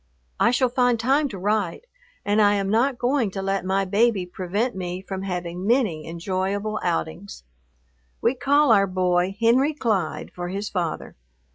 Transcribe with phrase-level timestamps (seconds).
[0.39, 1.85] I shall find time to write,
[2.25, 6.79] and I am not going to let my baby prevent me from having many enjoyable
[6.81, 7.43] outings.
[8.19, 11.17] We call our boy Henry Clyde for his father.